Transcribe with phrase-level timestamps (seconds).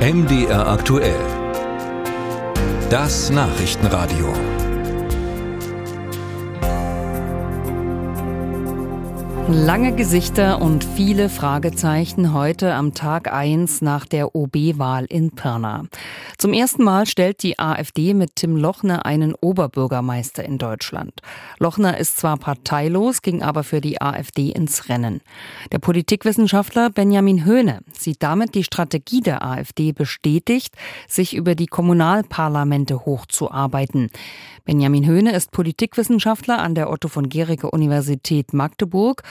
[0.00, 1.20] MDR aktuell.
[2.88, 4.32] Das Nachrichtenradio.
[9.46, 15.84] Lange Gesichter und viele Fragezeichen heute am Tag 1 nach der OB-Wahl in Pirna.
[16.40, 21.20] Zum ersten Mal stellt die AfD mit Tim Lochner einen Oberbürgermeister in Deutschland.
[21.58, 25.20] Lochner ist zwar parteilos, ging aber für die AfD ins Rennen.
[25.70, 30.74] Der Politikwissenschaftler Benjamin Höhne sieht damit die Strategie der AfD bestätigt,
[31.06, 34.08] sich über die Kommunalparlamente hochzuarbeiten.
[34.64, 39.24] Benjamin Höhne ist Politikwissenschaftler an der Otto von Gericke Universität Magdeburg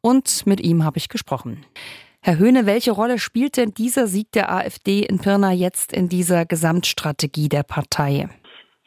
[0.00, 1.64] und mit ihm habe ich gesprochen.
[2.26, 6.44] Herr Höhne, welche Rolle spielt denn dieser Sieg der AfD in Pirna jetzt in dieser
[6.44, 8.28] Gesamtstrategie der Partei?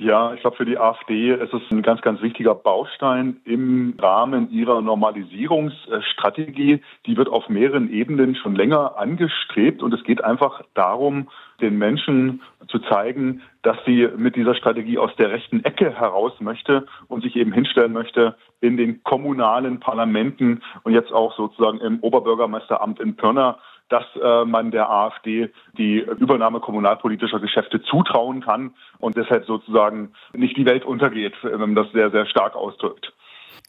[0.02, 4.50] Ja, ich glaube, für die AfD ist es ein ganz, ganz wichtiger Baustein im Rahmen
[4.50, 6.82] ihrer Normalisierungsstrategie.
[7.06, 11.28] Die wird auf mehreren Ebenen schon länger angestrebt und es geht einfach darum,
[11.60, 16.86] den Menschen zu zeigen, dass sie mit dieser Strategie aus der rechten Ecke heraus möchte
[17.10, 23.02] und sich eben hinstellen möchte in den kommunalen Parlamenten und jetzt auch sozusagen im Oberbürgermeisteramt
[23.02, 23.58] in Pirna
[23.90, 30.56] dass äh, man der AfD die Übernahme kommunalpolitischer Geschäfte zutrauen kann und deshalb sozusagen nicht
[30.58, 33.12] die Welt untergeht, wenn man das sehr, sehr stark ausdrückt.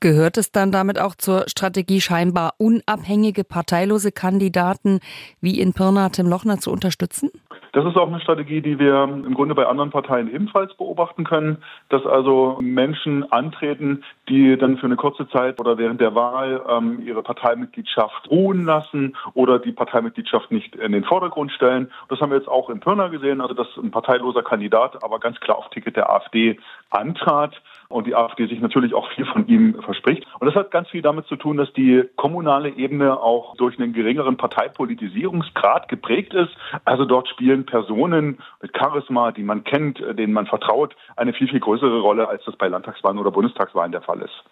[0.01, 5.01] Gehört es dann damit auch zur Strategie, scheinbar unabhängige, parteilose Kandidaten
[5.43, 7.31] wie in Pirna Tim Lochner zu unterstützen?
[7.73, 11.59] Das ist auch eine Strategie, die wir im Grunde bei anderen Parteien ebenfalls beobachten können,
[11.89, 17.01] dass also Menschen antreten, die dann für eine kurze Zeit oder während der Wahl ähm,
[17.05, 21.91] ihre Parteimitgliedschaft ruhen lassen oder die Parteimitgliedschaft nicht in den Vordergrund stellen.
[22.09, 25.39] Das haben wir jetzt auch in Pirna gesehen, also dass ein parteiloser Kandidat aber ganz
[25.41, 26.59] klar auf Ticket der AfD
[26.91, 27.55] antrat
[27.89, 30.25] und die AfD sich natürlich auch viel von ihm verspricht.
[30.39, 33.93] Und das hat ganz viel damit zu tun, dass die kommunale Ebene auch durch einen
[33.93, 36.51] geringeren Parteipolitisierungsgrad geprägt ist.
[36.85, 41.61] Also dort spielen Personen mit Charisma, die man kennt, denen man vertraut, eine viel, viel
[41.61, 44.45] größere Rolle, als das bei Landtagswahlen oder Bundestagswahlen der Fall ist.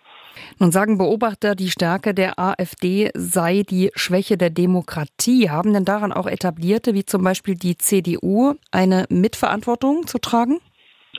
[0.58, 5.50] Nun sagen Beobachter, die Stärke der AfD sei die Schwäche der Demokratie.
[5.50, 10.60] Haben denn daran auch etablierte, wie zum Beispiel die CDU, eine Mitverantwortung zu tragen?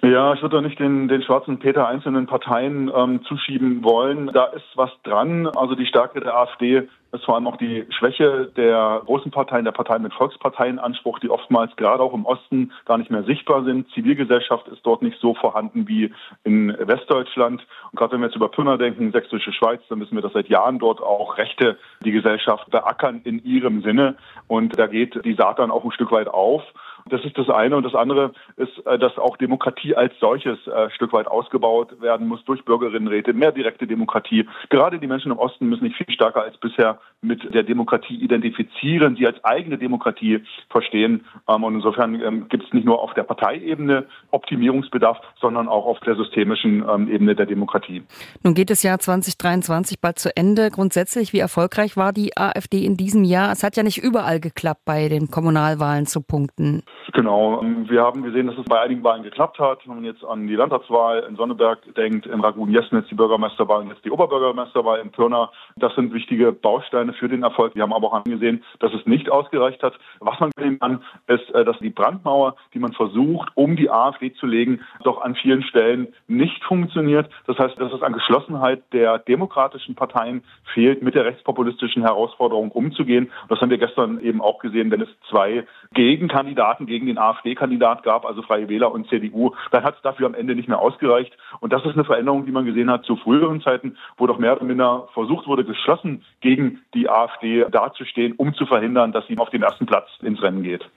[0.02, 4.32] Ja, ich würde da nicht den, den schwarzen Peter einzelnen Parteien ähm, zuschieben wollen.
[4.34, 5.48] Da ist was dran.
[5.48, 9.74] Also die Stärke der AfD ist vor allem auch die Schwäche der großen Parteien, der
[9.74, 13.92] Parteien mit Volksparteienanspruch, die oftmals gerade auch im Osten gar nicht mehr sichtbar sind.
[13.92, 16.14] Zivilgesellschaft ist dort nicht so vorhanden wie
[16.46, 17.66] in Westdeutschland.
[17.92, 20.48] Und gerade wenn wir jetzt über Pirna denken, Sächsische Schweiz, dann wissen wir, dass seit
[20.48, 24.16] Jahren dort auch Rechte die Gesellschaft beackern in ihrem Sinne.
[24.48, 26.64] Und da geht die Saat dann auch ein Stück weit auf.
[27.09, 27.75] Das ist das eine.
[27.75, 32.02] Und das andere ist, äh, dass auch Demokratie als solches äh, ein Stück weit ausgebaut
[32.02, 34.47] werden muss durch Bürgerinnenräte, mehr direkte Demokratie.
[34.70, 39.16] Gerade die Menschen im Osten müssen sich viel stärker als bisher mit der Demokratie identifizieren,
[39.16, 41.25] sie als eigene Demokratie verstehen.
[41.48, 46.00] Ähm, und insofern ähm, gibt es nicht nur auf der Parteiebene Optimierungsbedarf, sondern auch auf
[46.02, 48.03] der systemischen ähm, Ebene der Demokratie.
[48.44, 50.69] Nun geht das Jahr 2023 bald zu Ende.
[50.69, 53.52] Grundsätzlich, wie erfolgreich war die AfD in diesem Jahr?
[53.52, 56.84] Es hat ja nicht überall geklappt, bei den Kommunalwahlen zu punkten.
[57.14, 57.62] Genau.
[57.64, 59.80] Wir haben gesehen, dass es bei einigen Wahlen geklappt hat.
[59.86, 64.06] Wenn man jetzt an die Landtagswahl in Sonneberg denkt, in Ragun-Jesnitz die Bürgermeisterwahl und jetzt
[64.06, 67.76] die Oberbürgermeisterwahl in Pirna, das sind wichtige Bausteine für den Erfolg.
[67.76, 69.94] Wir haben aber auch angesehen, dass es nicht ausgereicht hat.
[70.20, 74.34] Was man sehen kann, ist, äh, dass die Brandmauer, die man versucht, um die AfD
[74.34, 77.30] zu legen, doch an vielen Stellen nicht funktioniert.
[77.48, 80.44] Das heißt, dass es an Geschlossenheit der demokratischen Parteien
[80.74, 83.31] fehlt, mit der rechtspopulistischen Herausforderung umzugehen.
[83.48, 88.25] Das haben wir gestern eben auch gesehen, wenn es zwei Gegenkandidaten gegen den AfD-Kandidat gab,
[88.25, 91.31] also Freie Wähler und CDU, dann hat es dafür am Ende nicht mehr ausgereicht.
[91.61, 94.57] Und das ist eine Veränderung, die man gesehen hat zu früheren Zeiten, wo doch mehr
[94.57, 99.50] oder minder versucht wurde, geschlossen gegen die AfD dazustehen, um zu verhindern, dass sie auf
[99.50, 100.89] den ersten Platz ins Rennen geht.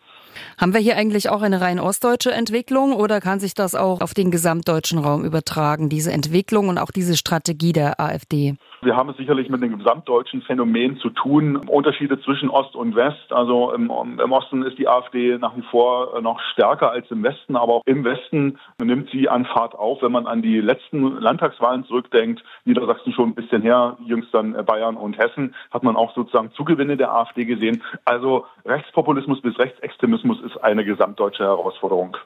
[0.61, 4.15] Haben wir hier eigentlich auch eine rein ostdeutsche Entwicklung oder kann sich das auch auf
[4.15, 8.55] den gesamtdeutschen Raum übertragen, diese Entwicklung und auch diese Strategie der AfD?
[8.85, 11.57] Wir haben es sicherlich mit einem gesamtdeutschen Phänomen zu tun.
[11.69, 13.33] Unterschiede zwischen Ost und West.
[13.33, 17.55] Also im, im, Osten ist die AfD nach wie vor noch stärker als im Westen,
[17.55, 20.03] aber auch im Westen nimmt sie an Fahrt auf.
[20.03, 24.97] Wenn man an die letzten Landtagswahlen zurückdenkt, Niedersachsen schon ein bisschen her, jüngst dann Bayern
[24.97, 27.83] und Hessen, hat man auch sozusagen Zugewinne der AfD gesehen.
[28.05, 32.17] Also Rechtspopulismus bis Rechtsextremismus ist eine gesamtdeutsche Herausforderung.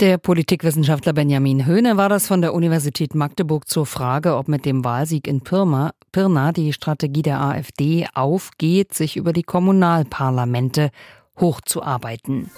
[0.00, 4.84] Der Politikwissenschaftler Benjamin Höhne war das von der Universität Magdeburg zur Frage, ob mit dem
[4.84, 10.90] Wahlsieg in Pirma, Pirna die Strategie der AfD aufgeht, sich über die Kommunalparlamente
[11.38, 12.50] hochzuarbeiten.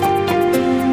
[0.00, 0.91] Musik